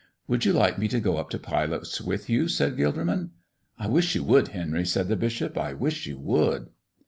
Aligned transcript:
"Would 0.27 0.45
you 0.45 0.51
like 0.53 0.79
me 0.79 0.87
to 0.87 0.99
go 0.99 1.17
up 1.17 1.29
to 1.29 1.37
Pilate's 1.37 2.01
with 2.01 2.27
you?" 2.27 2.45
asked 2.45 2.57
Gilderman. 2.75 3.29
"I 3.77 3.85
wish 3.85 4.15
you 4.15 4.23
would, 4.23 4.47
Henry," 4.47 4.83
said 4.83 5.09
the 5.09 5.15
bishop. 5.15 5.55
"I 5.59 5.75
wish 5.75 6.07
you 6.07 6.17
would." 6.17 6.71